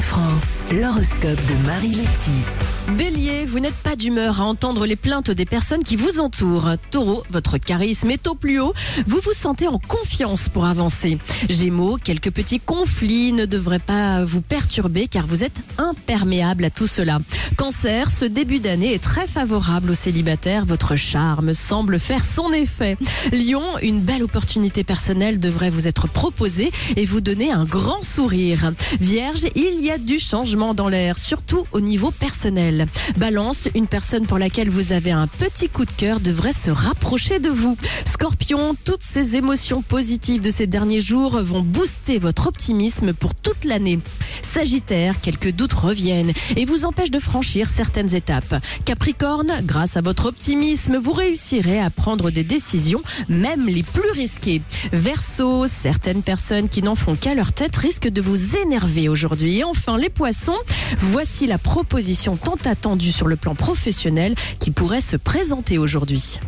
[0.00, 2.44] France, l'horoscope de Marie Letty.
[2.96, 6.70] Bélier, vous n'êtes pas d'humeur à entendre les plaintes des personnes qui vous entourent.
[6.90, 8.72] Taureau, votre charisme est au plus haut.
[9.06, 11.18] Vous vous sentez en confiance pour avancer.
[11.48, 16.86] Gémeaux, quelques petits conflits ne devraient pas vous perturber car vous êtes imperméable à tout
[16.86, 17.18] cela.
[17.56, 20.64] Cancer, ce début d'année est très favorable aux célibataires.
[20.64, 22.96] Votre charme semble faire son effet.
[23.32, 28.72] Lion, une belle opportunité personnelle devrait vous être proposée et vous donner un grand sourire.
[29.00, 32.86] Vierge, il y a du changement dans l'air, surtout au niveau personnel.
[33.16, 37.38] Balance, une personne pour laquelle vous avez un petit coup de cœur devrait se rapprocher
[37.38, 37.76] de vous.
[38.04, 43.64] Scorpion, toutes ces émotions positives de ces derniers jours vont booster votre optimisme pour toute
[43.64, 44.00] l'année.
[44.42, 48.54] Sagittaire, quelques doutes reviennent et vous empêchent de certaines étapes.
[48.84, 54.62] Capricorne, grâce à votre optimisme, vous réussirez à prendre des décisions, même les plus risquées.
[54.92, 59.58] Verseau, certaines personnes qui n'en font qu'à leur tête risquent de vous énerver aujourd'hui.
[59.58, 60.58] Et enfin, les poissons,
[60.98, 66.38] voici la proposition tant attendue sur le plan professionnel qui pourrait se présenter aujourd'hui.